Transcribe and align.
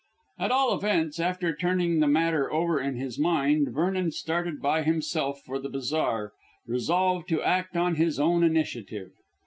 At 0.39 0.49
all 0.49 0.73
events, 0.75 1.19
after 1.19 1.55
turning 1.55 1.99
the 1.99 2.07
matter 2.07 2.51
over 2.51 2.81
in 2.81 2.95
his 2.95 3.19
mind 3.19 3.67
Vernon 3.71 4.09
started 4.11 4.59
by 4.59 4.81
himself 4.81 5.43
for 5.45 5.59
the 5.59 5.69
bazaar, 5.69 6.33
resolved 6.65 7.29
to 7.29 7.43
act 7.43 7.77
on 7.77 7.93
his 7.97 8.19
own 8.19 8.43
initiative. 8.43 9.11